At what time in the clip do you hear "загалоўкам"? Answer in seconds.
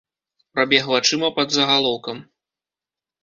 1.57-2.17